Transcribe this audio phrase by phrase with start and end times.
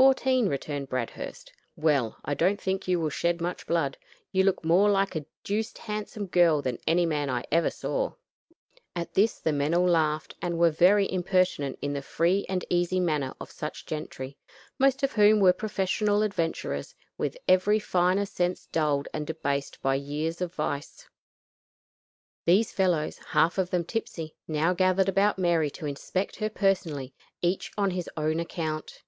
[0.00, 3.98] "Fourteen," returned Bradhurst: "well, I don't think you will shed much blood.
[4.32, 8.14] You look more like a deuced handsome girl than any man I ever saw."
[8.96, 12.98] At this the men all laughed, and were very impertinent in the free and easy
[13.00, 14.38] manner of such gentry,
[14.78, 20.40] most of whom were professional adventurers, with every finer sense dulled and debased by years
[20.40, 21.10] of vice.
[22.46, 27.70] These fellows, half of them tipsy, now gathered about Mary to inspect her personally, each
[27.76, 29.02] on his own account.